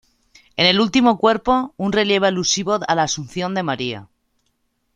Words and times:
En 0.57 0.65
el 0.65 0.81
último 0.81 1.19
cuerpo, 1.19 1.75
un 1.77 1.91
relieve 1.91 2.25
alusivo 2.25 2.73
a 2.87 2.95
la 2.95 3.03
Asunción 3.03 3.53
de 3.53 3.61
María. 3.61 4.07